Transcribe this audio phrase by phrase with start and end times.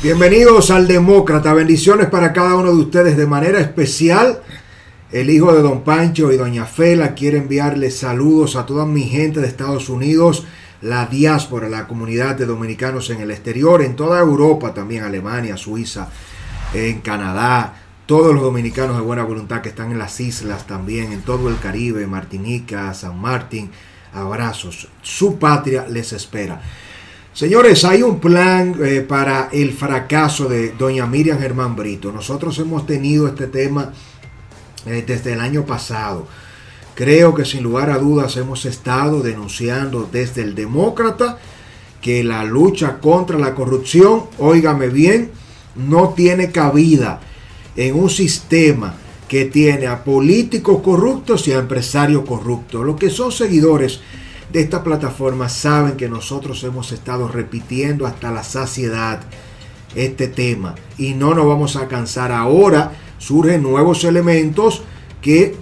[0.00, 1.52] Bienvenidos al Demócrata.
[1.52, 4.40] Bendiciones para cada uno de ustedes de manera especial.
[5.10, 9.40] El hijo de don Pancho y doña Fela quiere enviarles saludos a toda mi gente
[9.40, 10.46] de Estados Unidos,
[10.82, 16.10] la diáspora, la comunidad de dominicanos en el exterior, en toda Europa también, Alemania, Suiza,
[16.74, 21.22] en Canadá, todos los dominicanos de buena voluntad que están en las islas también, en
[21.22, 23.72] todo el Caribe, Martinica, San Martín.
[24.14, 24.88] Abrazos.
[25.02, 26.62] Su patria les espera.
[27.38, 32.10] Señores, hay un plan eh, para el fracaso de doña Miriam Germán Brito.
[32.10, 33.92] Nosotros hemos tenido este tema
[34.84, 36.26] eh, desde el año pasado.
[36.96, 41.38] Creo que sin lugar a dudas hemos estado denunciando desde el demócrata
[42.02, 45.30] que la lucha contra la corrupción, óigame bien,
[45.76, 47.20] no tiene cabida
[47.76, 48.96] en un sistema
[49.28, 52.84] que tiene a políticos corruptos y a empresarios corruptos.
[52.84, 54.00] Los que son seguidores
[54.52, 59.20] de esta plataforma saben que nosotros hemos estado repitiendo hasta la saciedad
[59.94, 62.32] este tema y no nos vamos a cansar.
[62.32, 64.82] Ahora surgen nuevos elementos
[65.20, 65.54] que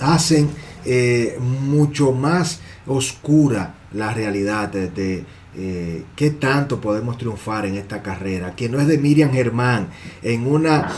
[0.00, 0.48] hacen
[0.84, 5.24] eh, mucho más oscura la realidad de,
[5.56, 9.88] eh, qué tanto podemos triunfar en esta carrera, que no es de Miriam Germán,
[10.22, 10.88] en una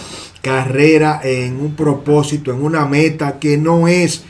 [0.43, 4.25] carrera, en un propósito, en una meta que no es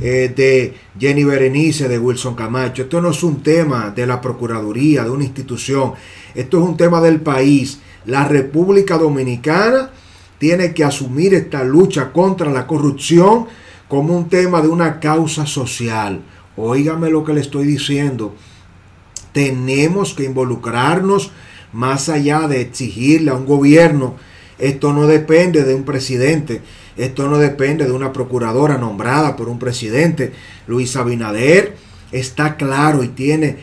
[0.00, 2.82] eh, de Jenny Berenice, de Wilson Camacho.
[2.82, 5.92] Esto no es un tema de la Procuraduría, de una institución.
[6.34, 7.80] Esto es un tema del país.
[8.06, 9.90] La República Dominicana
[10.38, 13.46] tiene que asumir esta lucha contra la corrupción
[13.88, 16.22] como un tema de una causa social.
[16.56, 18.34] Óigame lo que le estoy diciendo.
[19.32, 21.32] Tenemos que involucrarnos
[21.72, 24.14] más allá de exigirle a un gobierno.
[24.58, 26.62] Esto no depende de un presidente.
[26.98, 30.32] Esto no depende de una procuradora nombrada por un presidente.
[30.66, 31.76] Luis Abinader
[32.12, 33.56] está claro y tiene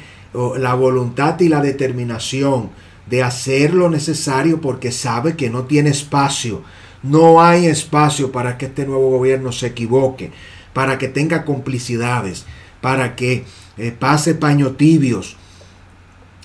[0.58, 2.70] la voluntad y la determinación
[3.08, 6.64] de hacer lo necesario porque sabe que no tiene espacio.
[7.04, 10.32] No hay espacio para que este nuevo gobierno se equivoque,
[10.74, 12.46] para que tenga complicidades,
[12.82, 13.46] para que
[13.78, 15.36] eh, pase paño tibios.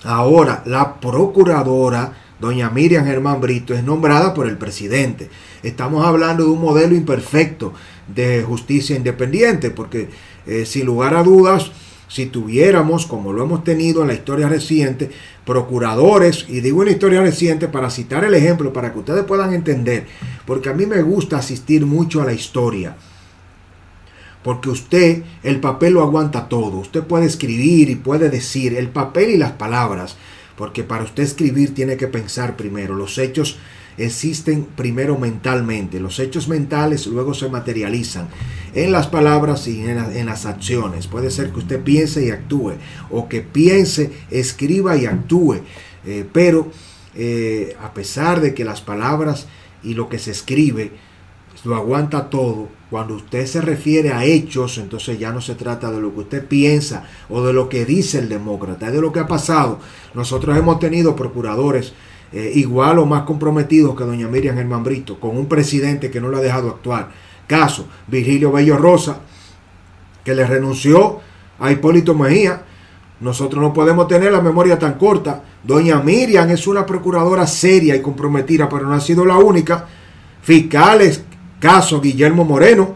[0.03, 5.29] Ahora, la procuradora Doña Miriam Germán Brito es nombrada por el presidente.
[5.61, 7.71] Estamos hablando de un modelo imperfecto
[8.07, 10.09] de justicia independiente, porque
[10.47, 11.71] eh, sin lugar a dudas,
[12.07, 15.11] si tuviéramos, como lo hemos tenido en la historia reciente,
[15.45, 19.53] procuradores, y digo en la historia reciente para citar el ejemplo, para que ustedes puedan
[19.53, 20.07] entender,
[20.47, 22.97] porque a mí me gusta asistir mucho a la historia.
[24.43, 26.79] Porque usted, el papel lo aguanta todo.
[26.79, 30.17] Usted puede escribir y puede decir el papel y las palabras
[30.61, 32.93] porque para usted escribir tiene que pensar primero.
[32.93, 33.57] Los hechos
[33.97, 35.99] existen primero mentalmente.
[35.99, 38.27] Los hechos mentales luego se materializan
[38.75, 41.07] en las palabras y en, las acciones.
[41.07, 42.73] Puede ser que usted piense y actúe,
[43.09, 45.61] o que piense, escriba y actúe.
[46.05, 46.71] Eh, pero
[47.15, 49.47] eh, a pesar de que las palabras
[49.81, 50.91] y lo que se escribe
[51.65, 56.01] lo aguanta todo, cuando usted se refiere a hechos, entonces ya no se trata de
[56.01, 59.21] lo que usted piensa o de lo que dice el demócrata, es de lo que
[59.21, 59.79] ha pasado.
[60.13, 61.93] Nosotros hemos tenido procuradores
[62.33, 66.27] eh, igual o más comprometidos que doña Miriam Germán Brito, con un presidente que no
[66.27, 67.11] lo ha dejado actuar.
[67.47, 69.21] Caso, Virgilio Bello Rosa,
[70.25, 71.21] que le renunció
[71.59, 72.63] a Hipólito Mejía.
[73.21, 75.41] Nosotros no podemos tener la memoria tan corta.
[75.63, 79.87] Doña Miriam es una procuradora seria y comprometida, pero no ha sido la única.
[80.41, 81.23] Fiscales
[81.61, 82.95] caso Guillermo Moreno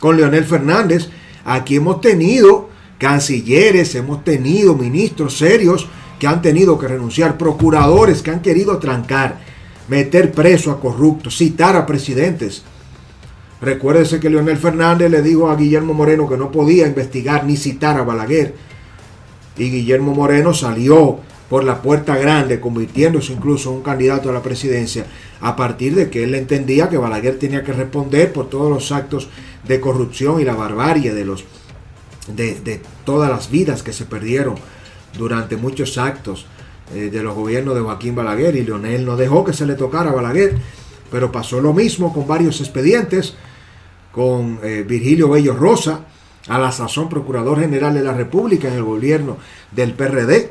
[0.00, 1.10] con Leonel Fernández.
[1.44, 5.86] Aquí hemos tenido cancilleres, hemos tenido ministros serios
[6.18, 9.40] que han tenido que renunciar, procuradores que han querido trancar,
[9.88, 12.62] meter preso a corruptos, citar a presidentes.
[13.60, 17.98] Recuérdese que Leonel Fernández le dijo a Guillermo Moreno que no podía investigar ni citar
[17.98, 18.54] a Balaguer.
[19.58, 21.18] Y Guillermo Moreno salió
[21.54, 25.06] por la puerta grande, convirtiéndose incluso en un candidato a la presidencia,
[25.40, 29.28] a partir de que él entendía que Balaguer tenía que responder por todos los actos
[29.62, 31.44] de corrupción y la barbarie de los
[32.26, 34.56] de, todas las vidas que se perdieron
[35.16, 36.46] durante muchos actos
[36.92, 40.10] eh, de los gobiernos de Joaquín Balaguer y Leonel no dejó que se le tocara
[40.10, 40.56] a Balaguer,
[41.08, 43.36] pero pasó lo mismo con varios expedientes,
[44.10, 46.00] con eh, Virgilio Bello Rosa,
[46.48, 49.36] a la sazón Procurador General de la República en el gobierno
[49.70, 50.50] del PRD,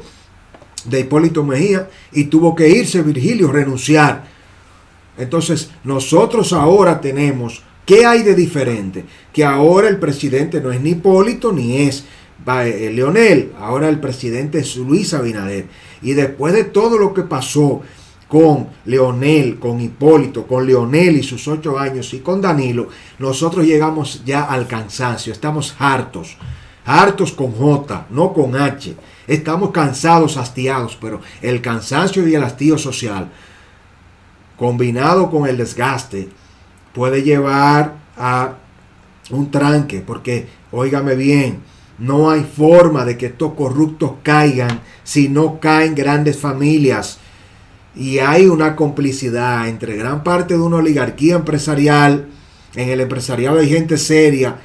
[0.86, 4.26] de Hipólito Mejía y tuvo que irse Virgilio, renunciar.
[5.18, 9.06] Entonces, nosotros ahora tenemos, ¿qué hay de diferente?
[9.32, 12.06] Que ahora el presidente no es ni Hipólito ni es
[12.46, 15.68] eh, Leonel, ahora el presidente es Luis Abinader.
[16.02, 17.82] Y después de todo lo que pasó
[18.28, 22.88] con Leonel, con Hipólito, con Leonel y sus ocho años y con Danilo,
[23.20, 26.38] nosotros llegamos ya al cansancio, estamos hartos,
[26.86, 28.96] hartos con J, no con H.
[29.28, 33.30] Estamos cansados, hastiados, pero el cansancio y el hastío social
[34.58, 36.30] combinado con el desgaste,
[36.94, 38.54] puede llevar a
[39.32, 41.60] un tranque, porque, óigame bien,
[41.98, 47.20] no hay forma de que estos corruptos caigan si no caen grandes familias.
[47.96, 52.28] Y hay una complicidad entre gran parte de una oligarquía empresarial.
[52.76, 54.60] En el empresariado hay gente seria,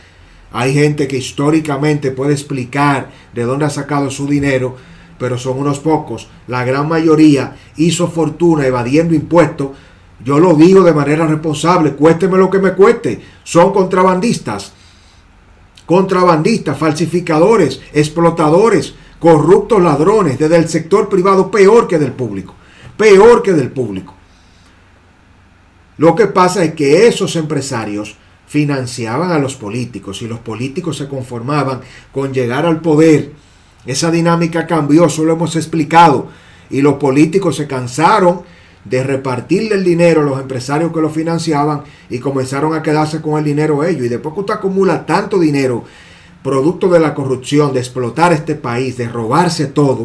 [0.53, 4.77] hay gente que históricamente puede explicar de dónde ha sacado su dinero,
[5.19, 6.29] pero son unos pocos.
[6.47, 9.71] La gran mayoría hizo fortuna evadiendo impuestos.
[10.25, 13.21] Yo lo digo de manera responsable, cuésteme lo que me cueste.
[13.45, 14.73] Son contrabandistas
[15.89, 22.55] contrabandistas, falsificadores, explotadores, corruptos ladrones, desde el sector privado peor que del público,
[22.99, 24.13] peor que del público.
[25.97, 28.19] Lo que pasa es que esos empresarios
[28.49, 31.81] financiaban a los políticos y los políticos se conformaban
[32.13, 33.33] con llegar al poder.
[33.87, 36.29] Esa dinámica cambió, eso lo hemos explicado,
[36.71, 38.43] y los políticos se cansaron
[38.85, 43.39] de repartirle el dinero a los empresarios que lo financiaban y comenzaron a quedarse con
[43.39, 44.07] el dinero ellos.
[44.07, 45.85] Y después que usted acumula tanto dinero,
[46.43, 50.05] producto de la corrupción, de explotar este país, de robarse todo,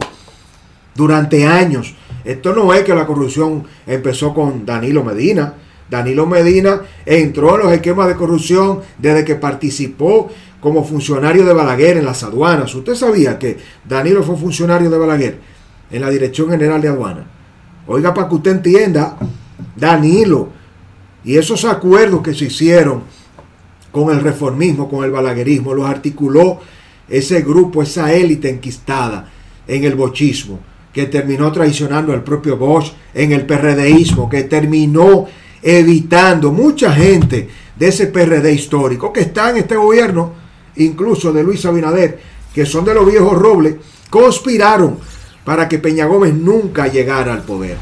[0.95, 1.95] durante años.
[2.25, 5.53] Esto no es que la corrupción empezó con Danilo Medina.
[5.89, 11.97] Danilo Medina entró en los esquemas de corrupción desde que participó como funcionario de Balaguer
[11.97, 12.73] en las aduanas.
[12.73, 13.57] ¿Usted sabía que
[13.87, 15.39] Danilo fue funcionario de Balaguer
[15.91, 17.25] en la Dirección General de Aduanas?
[17.85, 19.17] Oiga, para que usted entienda,
[19.75, 20.49] Danilo
[21.25, 23.03] y esos acuerdos que se hicieron
[23.91, 26.59] con el reformismo, con el balaguerismo, los articuló
[27.07, 29.29] ese grupo, esa élite enquistada
[29.67, 30.59] en el bochismo,
[30.91, 35.27] que terminó traicionando al propio Bosch, en el PRDismo, que terminó
[35.63, 40.33] evitando mucha gente de ese PRD histórico que está en este gobierno,
[40.75, 42.19] incluso de Luis Abinader,
[42.53, 43.75] que son de los viejos robles,
[44.09, 44.99] conspiraron
[45.45, 47.77] para que Peña Gómez nunca llegara al poder.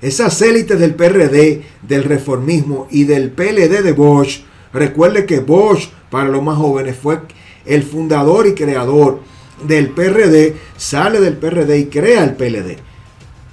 [0.00, 4.40] Esas élites del PRD, del reformismo y del PLD de Bosch,
[4.72, 7.20] recuerde que Bosch, para los más jóvenes, fue
[7.66, 9.20] el fundador y creador
[9.66, 12.78] del PRD, sale del PRD y crea el PLD.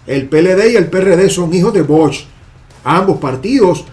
[0.05, 2.25] El PLD y el PRD son hijos de Bosch,
[2.83, 3.85] ambos partidos,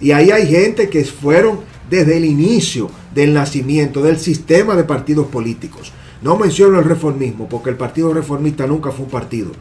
[0.00, 5.26] y ahí hay gente que fueron desde el inicio del nacimiento del sistema de partidos
[5.28, 5.92] políticos.
[6.22, 9.52] No menciono el reformismo, porque el Partido Reformista nunca fue un partido.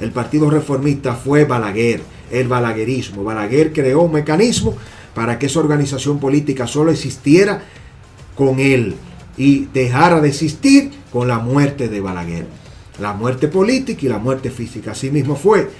[0.00, 2.02] El Partido Reformista fue Balaguer,
[2.32, 3.22] el balaguerismo.
[3.22, 4.74] Balaguer creó un mecanismo
[5.14, 7.62] para que esa organización política solo existiera
[8.34, 8.94] con él
[9.36, 12.46] y dejara de existir con la muerte de Balaguer.
[12.98, 14.92] La muerte política y la muerte física.
[14.92, 15.70] Así mismo fue.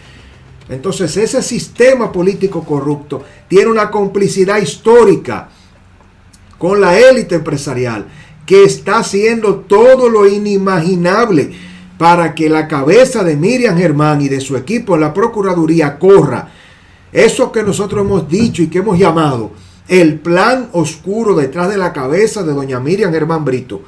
[0.71, 5.49] Entonces ese sistema político corrupto tiene una complicidad histórica
[6.59, 8.07] con la élite empresarial
[8.47, 11.51] que está haciendo todo lo inimaginable
[11.99, 16.51] para que la cabeza de Miriam Germán y de su equipo en la Procuraduría corra.
[17.13, 19.51] Eso que nosotros hemos dicho y que hemos llamado
[19.89, 23.83] el plan oscuro detrás de la cabeza de doña Miriam Germán Brito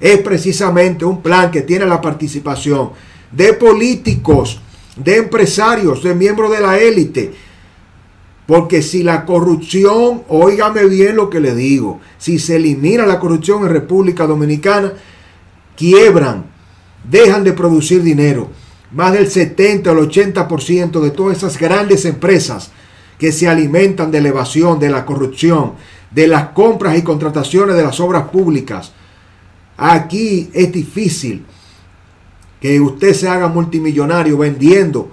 [0.00, 2.90] es precisamente un plan que tiene la participación
[3.30, 4.60] de políticos,
[4.96, 7.32] de empresarios, de miembros de la élite,
[8.46, 13.62] porque si la corrupción, óigame bien lo que le digo, si se elimina la corrupción
[13.62, 14.92] en República Dominicana,
[15.76, 16.46] quiebran,
[17.08, 18.50] dejan de producir dinero.
[18.92, 22.72] Más del 70 al 80% de todas esas grandes empresas
[23.18, 25.74] que se alimentan de la evasión, de la corrupción,
[26.10, 28.92] de las compras y contrataciones de las obras públicas.
[29.76, 31.46] Aquí es difícil
[32.60, 35.10] que usted se haga multimillonario vendiendo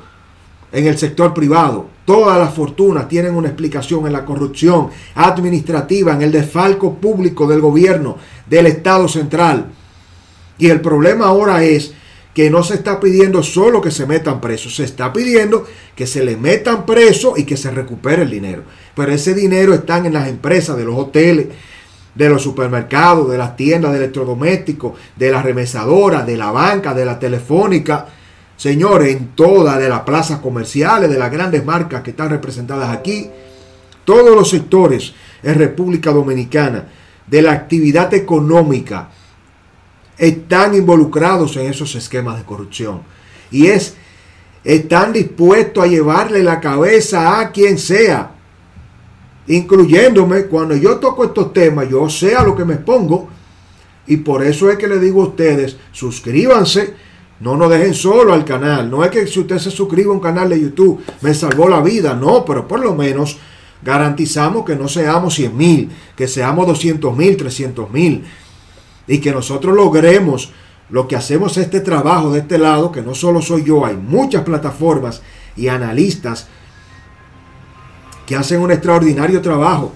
[0.71, 1.87] en el sector privado.
[2.05, 7.61] Todas las fortunas tienen una explicación en la corrupción administrativa, en el desfalco público del
[7.61, 8.17] gobierno,
[8.49, 9.71] del Estado central.
[10.57, 11.93] Y el problema ahora es
[12.33, 16.23] que no se está pidiendo solo que se metan presos, se está pidiendo que se
[16.23, 18.63] le metan presos y que se recupere el dinero.
[18.95, 21.47] Pero ese dinero está en las empresas de los hoteles,
[22.17, 27.05] de los supermercados, de las tiendas de electrodomésticos, de las remesadoras, de la banca, de
[27.05, 28.07] la telefónica
[28.57, 33.29] Señores, en todas las plazas comerciales, de las grandes marcas que están representadas aquí,
[34.03, 36.85] todos los sectores en República Dominicana
[37.27, 39.09] de la actividad económica
[40.17, 43.01] están involucrados en esos esquemas de corrupción.
[43.51, 43.95] Y es,
[44.63, 48.31] están dispuestos a llevarle la cabeza a quien sea,
[49.47, 53.29] incluyéndome cuando yo toco estos temas, yo sé a lo que me expongo.
[54.07, 56.95] Y por eso es que le digo a ustedes, suscríbanse
[57.39, 58.89] no nos dejen solo al canal.
[58.89, 61.81] No es que si usted se suscribe a un canal de YouTube me salvó la
[61.81, 62.13] vida.
[62.13, 63.37] No, pero por lo menos
[63.83, 68.23] garantizamos que no seamos 100 mil, que seamos 200 mil, 300 mil.
[69.07, 70.51] Y que nosotros logremos
[70.89, 74.43] lo que hacemos este trabajo de este lado, que no solo soy yo, hay muchas
[74.43, 75.21] plataformas
[75.55, 76.47] y analistas
[78.27, 79.93] que hacen un extraordinario trabajo.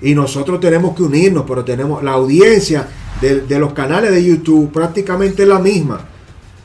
[0.00, 2.88] Y nosotros tenemos que unirnos, pero tenemos la audiencia
[3.20, 6.00] de, los canales de YouTube prácticamente la misma.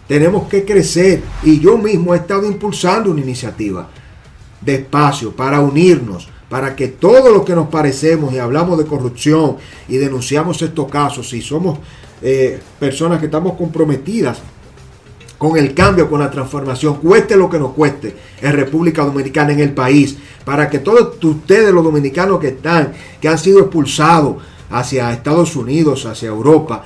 [0.08, 3.89] Tenemos que crecer y yo mismo he estado impulsando una iniciativa
[4.62, 9.58] de espacio para unirnos, para que todos los que nos parecemos y hablamos de corrupción
[9.89, 11.79] y denunciamos estos casos y somos
[12.22, 14.39] eh, personas que estamos comprometidas
[15.50, 19.60] con el cambio, con la transformación, cueste lo que nos cueste en República Dominicana, en
[19.60, 24.38] el país, para que todos ustedes, los dominicanos que están, que han sido expulsados
[24.72, 26.84] hacia Estados Unidos, hacia Europa,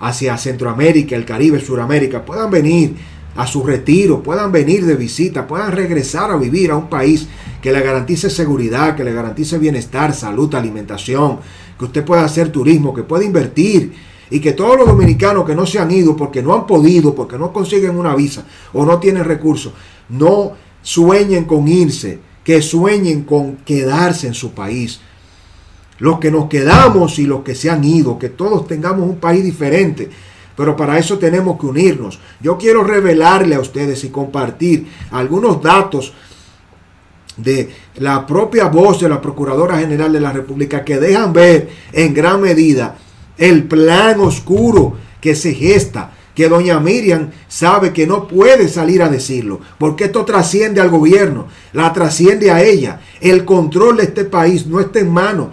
[0.00, 2.96] hacia Centroamérica, el Caribe, Suramérica, puedan venir
[3.36, 7.28] a su retiro, puedan venir de visita, puedan regresar a vivir a un país
[7.62, 11.38] que le garantice seguridad, que le garantice bienestar, salud, alimentación,
[11.78, 13.92] que usted pueda hacer turismo, que pueda invertir
[14.32, 17.38] y que todos los dominicanos que no se han ido porque no han podido, porque
[17.38, 19.74] no consiguen una visa o no tienen recursos,
[20.08, 25.00] no sueñen con irse, que sueñen con quedarse en su país.
[25.98, 29.44] Los que nos quedamos y los que se han ido, que todos tengamos un país
[29.44, 30.08] diferente.
[30.56, 32.18] Pero para eso tenemos que unirnos.
[32.40, 36.14] Yo quiero revelarle a ustedes y compartir algunos datos
[37.36, 42.14] de la propia voz de la Procuradora General de la República que dejan ver en
[42.14, 42.96] gran medida
[43.38, 49.08] el plan oscuro que se gesta, que doña Miriam sabe que no puede salir a
[49.08, 53.00] decirlo, porque esto trasciende al gobierno, la trasciende a ella.
[53.20, 55.48] El control de este país no está en manos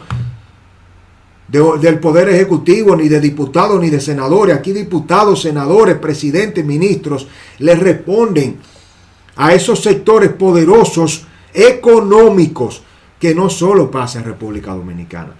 [1.49, 4.55] del Poder Ejecutivo, ni de diputados, ni de senadores.
[4.55, 8.59] Aquí diputados, senadores, presidentes, ministros le responden
[9.35, 12.83] a esos sectores poderosos económicos
[13.19, 15.33] que no solo pasa en República Dominicana,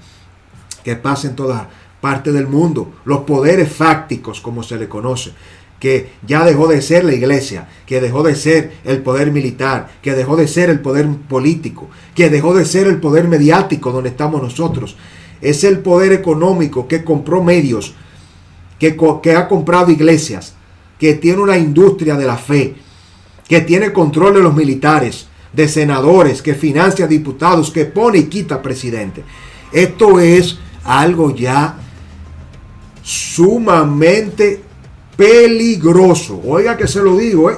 [0.84, 1.69] que pasa en toda
[2.01, 5.32] parte del mundo, los poderes fácticos como se le conoce,
[5.79, 10.13] que ya dejó de ser la iglesia, que dejó de ser el poder militar, que
[10.13, 14.41] dejó de ser el poder político, que dejó de ser el poder mediático donde estamos
[14.41, 14.98] nosotros.
[15.41, 17.94] Es el poder económico que compró medios,
[18.77, 20.53] que, que ha comprado iglesias,
[21.00, 22.75] que tiene una industria de la fe,
[23.48, 28.62] que tiene control de los militares, de senadores, que financia diputados, que pone y quita
[28.62, 29.24] presidente.
[29.72, 31.79] Esto es algo ya
[33.10, 34.62] sumamente
[35.18, 36.39] peligroso.
[36.46, 37.58] Oiga que se lo digo, ¿eh?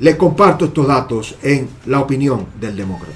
[0.00, 3.14] Le comparto estos datos en la opinión del demócrata.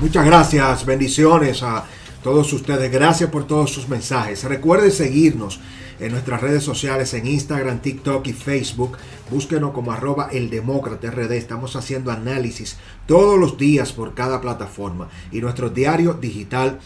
[0.00, 1.84] Muchas gracias, bendiciones a
[2.22, 2.90] todos ustedes.
[2.90, 4.42] Gracias por todos sus mensajes.
[4.44, 5.60] Recuerde seguirnos
[6.00, 8.96] en nuestras redes sociales, en Instagram, TikTok y Facebook.
[9.30, 11.08] Búsquenos como arroba el demócrata.
[11.34, 15.08] Estamos haciendo análisis todos los días por cada plataforma.
[15.32, 16.78] Y nuestro diario digital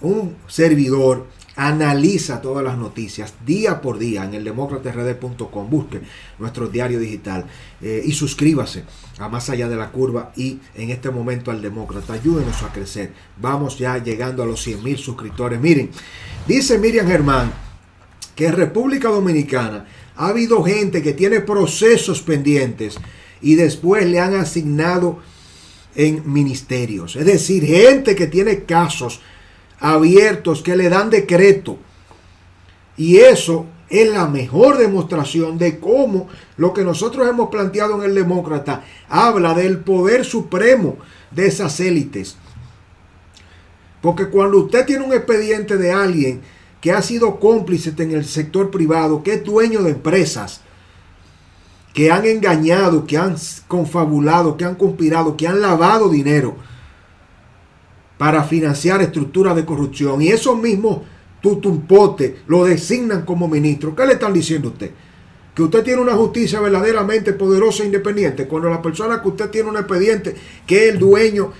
[0.00, 5.70] Un servidor analiza todas las noticias día por día en el demócratasrd.com.
[5.70, 6.00] Busque
[6.38, 7.44] nuestro diario digital
[7.80, 8.84] eh, y suscríbase
[9.18, 12.14] a Más Allá de la Curva y en este momento al Demócrata.
[12.14, 13.12] Ayúdenos a crecer.
[13.40, 15.60] Vamos ya llegando a los 100 mil suscriptores.
[15.60, 15.90] Miren,
[16.46, 17.52] dice Miriam Germán
[18.34, 22.96] que en República Dominicana ha habido gente que tiene procesos pendientes
[23.42, 25.20] y después le han asignado
[25.94, 27.16] en ministerios.
[27.16, 29.20] Es decir, gente que tiene casos
[29.82, 31.76] abiertos que le dan decreto.
[32.96, 38.14] Y eso es la mejor demostración de cómo lo que nosotros hemos planteado en el
[38.14, 40.96] demócrata habla del poder supremo
[41.32, 42.36] de esas élites.
[44.00, 46.40] Porque cuando usted tiene un expediente de alguien
[46.80, 50.60] que ha sido cómplice en el sector privado, que es dueño de empresas,
[51.92, 53.36] que han engañado, que han
[53.68, 56.56] confabulado, que han conspirado, que han lavado dinero,
[58.22, 60.22] para financiar estructuras de corrupción.
[60.22, 60.98] Y esos mismos
[61.40, 63.96] tutumpotes lo designan como ministro.
[63.96, 64.92] ¿Qué le están diciendo a usted?
[65.52, 68.46] Que usted tiene una justicia verdaderamente poderosa e independiente.
[68.46, 71.50] Cuando la persona que usted tiene un expediente, que es el dueño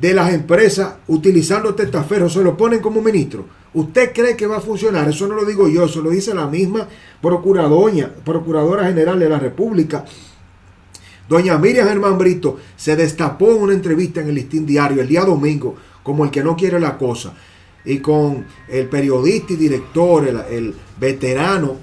[0.00, 3.44] de las empresas, utilizando testaferros, se lo ponen como ministro.
[3.74, 5.10] ¿Usted cree que va a funcionar?
[5.10, 6.88] Eso no lo digo yo, eso lo dice la misma
[7.20, 10.06] procuradora general de la República
[11.30, 15.20] Doña Miriam Germán Brito se destapó en una entrevista en el Listín Diario el día
[15.20, 17.34] domingo como el que no quiere la cosa.
[17.84, 21.76] Y con el periodista y director, el, veterano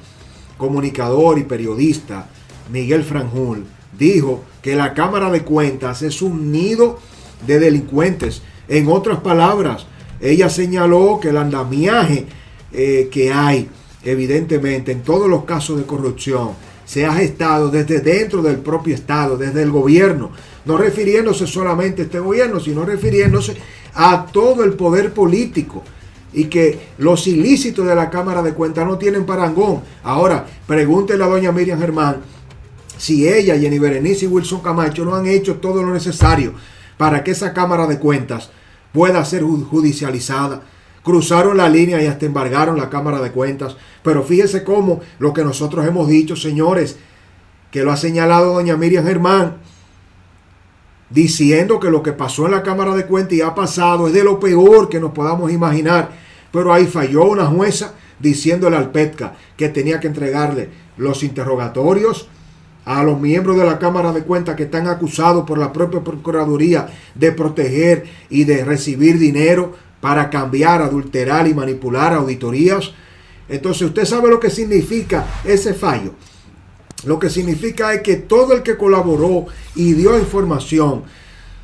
[0.57, 2.27] comunicador y periodista
[2.73, 3.63] Miguel Franjul,
[3.97, 6.99] dijo que la Cámara de Cuentas es un nido
[7.47, 8.41] de delincuentes.
[8.67, 9.87] En otras palabras,
[10.19, 12.25] ella señaló que el andamiaje
[12.73, 13.69] eh, que hay,
[14.03, 16.49] evidentemente, en todos los casos de corrupción,
[16.87, 20.31] se ha gestado desde dentro del propio Estado, desde el gobierno,
[20.65, 23.57] no refiriéndose solamente a este gobierno, sino refiriéndose
[23.93, 25.83] a todo el poder político
[26.31, 29.81] y que los ilícitos de la Cámara de Cuentas no tienen parangón.
[30.01, 32.21] Ahora, pregúntele a doña Miriam Germán
[32.97, 36.53] si ella, Jenny Berenice y Wilson Camacho no han hecho todo lo necesario
[36.97, 38.49] para que esa Cámara de Cuentas
[38.93, 40.61] pueda ser judicializada
[41.07, 43.77] cruzaron la línea y hasta embargaron la Cámara de Cuentas.
[44.03, 46.97] Pero fíjese cómo lo que nosotros hemos dicho, señores,
[47.71, 49.55] que lo ha señalado doña Miriam Germán,
[51.09, 54.25] diciendo que lo que pasó en la Cámara de Cuentas y ha pasado es de
[54.25, 56.09] lo peor que nos podamos imaginar.
[56.51, 62.27] Pero ahí falló una jueza diciéndole al PETCA que tenía que entregarle los interrogatorios
[62.83, 66.89] a los miembros de la Cámara de Cuentas que están acusados por la propia Procuraduría
[67.15, 72.91] de proteger y de recibir dinero para cambiar, adulterar y manipular auditorías.
[73.49, 76.13] Entonces usted sabe lo que significa ese fallo.
[77.05, 81.03] Lo que significa es que todo el que colaboró y dio información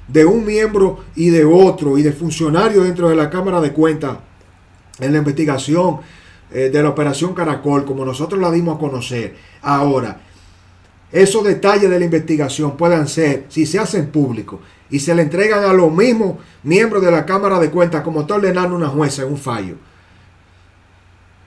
[0.07, 4.17] de un miembro y de otro y de funcionario dentro de la Cámara de Cuentas
[4.99, 5.99] en la investigación
[6.51, 9.35] eh, de la operación Caracol, como nosotros la dimos a conocer.
[9.61, 10.19] Ahora,
[11.11, 14.59] esos detalles de la investigación puedan ser, si se hacen públicos
[14.93, 18.35] y se le entregan a los mismos miembros de la Cámara de Cuentas, como está
[18.35, 19.73] ordenando una jueza en un fallo.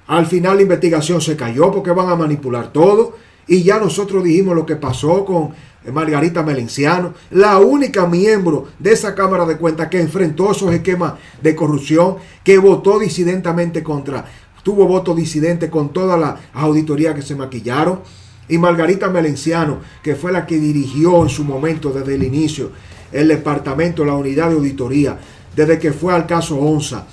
[0.09, 3.15] Al final la investigación se cayó porque van a manipular todo.
[3.47, 5.51] Y ya nosotros dijimos lo que pasó con
[5.93, 11.55] Margarita Melenciano, la única miembro de esa Cámara de Cuentas que enfrentó esos esquemas de
[11.55, 14.25] corrupción, que votó disidentemente contra,
[14.65, 18.01] tuvo voto disidente con todas las auditorías que se maquillaron
[18.49, 22.71] y Margarita Melenciano, que fue la que dirigió en su momento desde el inicio
[23.13, 25.19] el departamento, la unidad de auditoría,
[25.55, 27.07] desde que fue al caso ONSA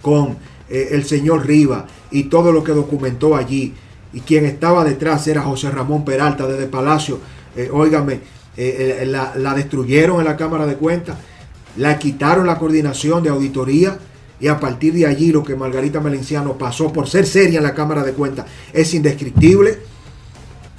[0.00, 0.36] con
[0.68, 3.74] eh, el señor Riva y todo lo que documentó allí.
[4.12, 7.18] Y quien estaba detrás era José Ramón Peralta desde Palacio.
[7.56, 8.20] Eh, óigame,
[8.56, 11.16] eh, la, la destruyeron en la Cámara de Cuentas,
[11.76, 13.98] la quitaron la coordinación de auditoría
[14.40, 17.74] y a partir de allí lo que Margarita Melenciano pasó por ser seria en la
[17.74, 19.78] Cámara de Cuentas es indescriptible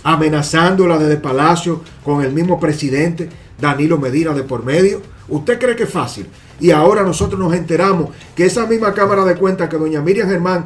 [0.03, 5.01] amenazándola desde Palacio con el mismo presidente Danilo Medina de por medio.
[5.29, 6.27] ¿Usted cree que es fácil?
[6.59, 10.65] Y ahora nosotros nos enteramos que esa misma Cámara de Cuentas que doña Miriam Germán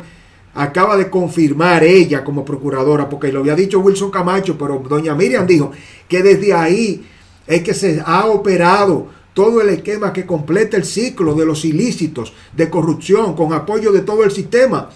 [0.53, 5.45] acaba de confirmar ella como procuradora, porque lo había dicho Wilson Camacho, pero doña Miriam
[5.45, 5.71] dijo
[6.07, 7.05] que desde ahí
[7.45, 12.33] es que se ha operado todo el esquema que completa el ciclo de los ilícitos
[12.55, 14.89] de corrupción con apoyo de todo el sistema.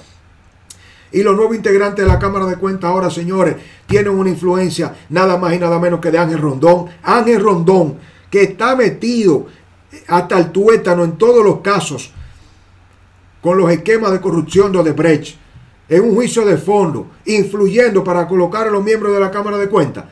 [1.11, 3.55] Y los nuevos integrantes de la Cámara de Cuentas ahora, señores,
[3.87, 6.87] tienen una influencia nada más y nada menos que de Ángel Rondón.
[7.01, 7.97] Ángel Rondón,
[8.29, 9.47] que está metido
[10.07, 12.13] hasta el tuétano en todos los casos
[13.41, 15.37] con los esquemas de corrupción de Odebrecht,
[15.87, 19.69] en un juicio de fondo, influyendo para colocar a los miembros de la Cámara de
[19.69, 20.05] Cuentas,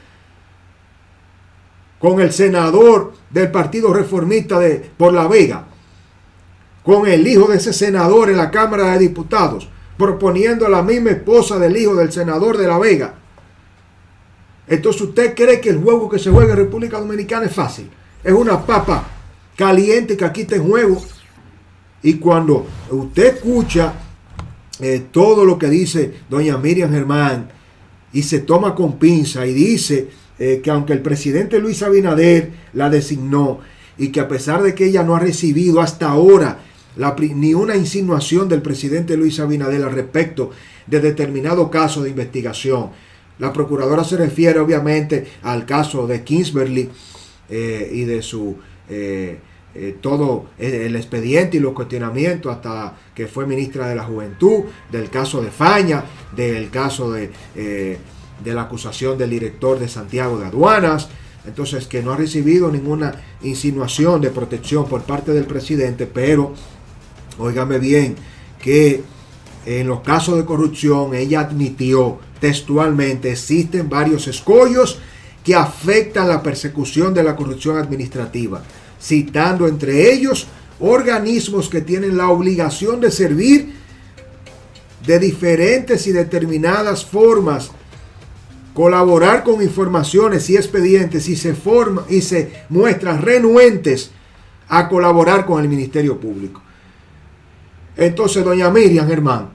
[1.99, 5.65] con el senador del Partido Reformista de por La Vega,
[6.83, 11.12] con el hijo de ese senador en la Cámara de Diputados, proponiendo a la misma
[11.12, 13.15] esposa del hijo del senador de La Vega.
[14.67, 17.89] Entonces usted cree que el juego que se juega en República Dominicana es fácil.
[18.23, 19.07] Es una papa
[19.55, 21.01] caliente que aquí está en juego.
[22.03, 23.93] Y cuando usted escucha
[24.79, 27.49] eh, todo lo que dice doña Miriam Germán
[28.13, 32.89] y se toma con pinza y dice eh, que aunque el presidente Luis Abinader la
[32.91, 33.60] designó
[33.97, 36.60] y que a pesar de que ella no ha recibido hasta ahora
[37.36, 40.51] ni una insinuación del presidente Luis Abinader al respecto
[40.86, 42.89] de determinado caso de investigación.
[43.39, 46.89] La procuradora se refiere obviamente al caso de Kingsbury
[47.49, 48.57] eh, y de su
[48.89, 49.39] eh,
[49.75, 55.12] eh, todo el expediente y los cuestionamientos hasta que fue ministra de la Juventud, del
[55.12, 56.03] caso de Faña,
[56.36, 61.10] del caso de, de la acusación del director de Santiago de Aduanas.
[61.45, 66.53] Entonces, que no ha recibido ninguna insinuación de protección por parte del presidente, pero
[67.38, 68.15] óigame bien,
[68.62, 69.04] que
[69.65, 75.00] en los casos de corrupción ella admitió textualmente existen varios escollos
[75.43, 78.63] que afectan la persecución de la corrupción administrativa,
[79.02, 80.47] citando entre ellos
[80.80, 83.73] organismos que tienen la obligación de servir
[85.06, 87.71] de diferentes y determinadas formas,
[88.73, 94.12] colaborar con informaciones y expedientes y se forma y se muestran renuentes
[94.67, 96.62] a colaborar con el Ministerio Público.
[97.97, 99.49] Entonces, doña Miriam, hermano,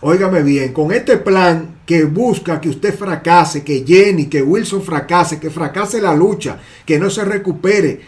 [0.00, 5.38] óigame bien, con este plan que busca que usted fracase, que Jenny, que Wilson fracase,
[5.38, 8.00] que fracase la lucha, que no se recupere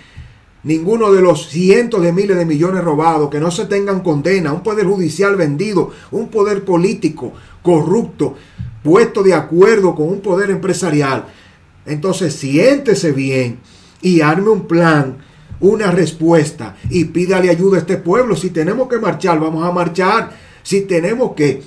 [0.62, 4.62] ninguno de los cientos de miles de millones robados, que no se tengan condena, un
[4.62, 8.34] poder judicial vendido, un poder político corrupto,
[8.82, 11.26] puesto de acuerdo con un poder empresarial.
[11.84, 13.60] Entonces siéntese bien
[14.00, 15.18] y arme un plan,
[15.60, 18.36] una respuesta y pídale ayuda a este pueblo.
[18.36, 20.30] Si tenemos que marchar, vamos a marchar.
[20.62, 21.62] Si tenemos que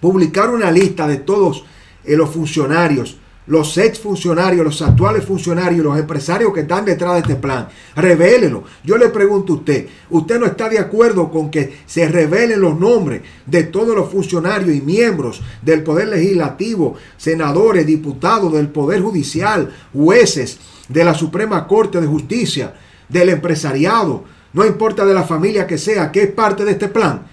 [0.00, 1.64] publicar una lista de todos
[2.04, 7.20] eh, los funcionarios los ex funcionarios, los actuales funcionarios, los empresarios que están detrás de
[7.20, 7.66] este plan.
[7.96, 8.64] Revélelo.
[8.84, 12.78] Yo le pregunto a usted, ¿usted no está de acuerdo con que se revelen los
[12.78, 19.70] nombres de todos los funcionarios y miembros del Poder Legislativo, senadores, diputados del Poder Judicial,
[19.94, 22.74] jueces de la Suprema Corte de Justicia,
[23.08, 27.26] del empresariado, no importa de la familia que sea, que es parte de este plan?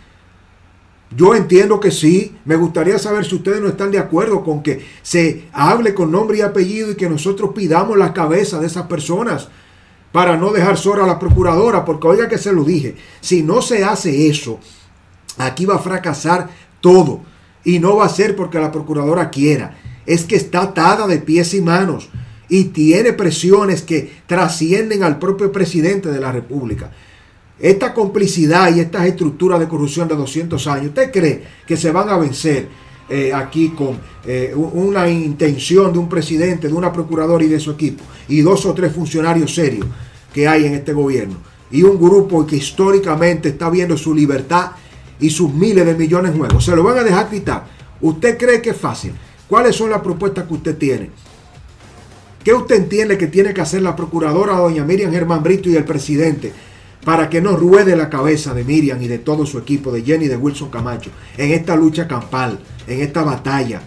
[1.16, 2.36] Yo entiendo que sí.
[2.46, 6.38] Me gustaría saber si ustedes no están de acuerdo con que se hable con nombre
[6.38, 9.50] y apellido y que nosotros pidamos la cabeza de esas personas
[10.12, 11.86] para no dejar sola a la procuradora.
[11.86, 14.60] Porque oiga que se lo dije, si no se hace eso,
[15.38, 16.50] aquí va a fracasar
[16.82, 17.22] todo.
[17.64, 19.78] Y no va a ser porque la procuradora quiera.
[20.06, 22.10] Es que está atada de pies y manos
[22.50, 26.92] y tiene presiones que trascienden al propio presidente de la República
[27.60, 32.10] esta complicidad y estas estructuras de corrupción de 200 años, ¿usted cree que se van
[32.10, 32.68] a vencer
[33.08, 37.72] eh, aquí con eh, una intención de un presidente, de una procuradora y de su
[37.72, 39.86] equipo, y dos o tres funcionarios serios
[40.34, 41.36] que hay en este gobierno,
[41.72, 44.72] y un grupo que históricamente está viendo su libertad
[45.20, 46.60] y sus miles de millones juego?
[46.60, 47.68] ¿Se lo van a dejar quitar?
[48.02, 49.14] ¿Usted cree que es fácil?
[49.48, 51.12] ¿Cuáles son las propuestas que usted tiene?
[52.46, 55.84] ¿Qué usted entiende que tiene que hacer la procuradora doña Miriam Germán Brito y el
[55.84, 56.54] presidente
[57.04, 60.28] para que no ruede la cabeza de Miriam y de todo su equipo, de Jenny
[60.28, 63.82] de Wilson Camacho, en esta lucha campal, en esta batalla,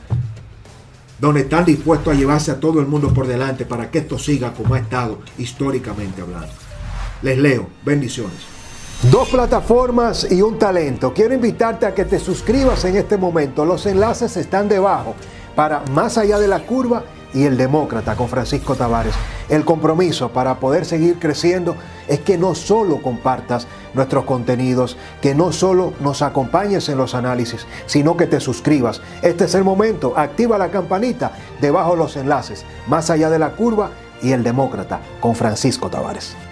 [1.20, 4.52] donde están dispuestos a llevarse a todo el mundo por delante para que esto siga
[4.52, 6.48] como ha estado históricamente hablando.
[7.22, 8.38] Les leo, bendiciones.
[9.08, 11.14] Dos plataformas y un talento.
[11.14, 13.64] Quiero invitarte a que te suscribas en este momento.
[13.64, 15.14] Los enlaces están debajo
[15.54, 19.14] para más allá de la curva y el demócrata con Francisco Tavares.
[19.48, 25.52] El compromiso para poder seguir creciendo es que no solo compartas nuestros contenidos, que no
[25.52, 29.00] solo nos acompañes en los análisis, sino que te suscribas.
[29.22, 33.50] Este es el momento, activa la campanita debajo de los enlaces, más allá de la
[33.50, 33.90] curva
[34.22, 36.47] y el demócrata con Francisco Tavares.